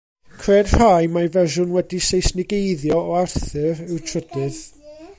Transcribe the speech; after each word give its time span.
Cred 0.43 0.67
rhai 0.79 1.03
mai 1.15 1.25
fersiwn 1.35 1.73
wedi'i 1.75 2.01
Seisnigeiddio 2.07 2.99
o 3.11 3.15
Arthur 3.21 3.75
yw'r 3.89 4.05
trydydd. 4.13 4.61